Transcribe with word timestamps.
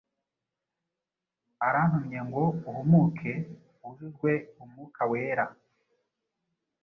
arantumye 1.67 2.19
ngo 2.27 2.43
uhumuke 2.69 3.31
wuzuzwe 3.81 4.31
Umwuka 4.61 5.01
Wera. 5.11 5.45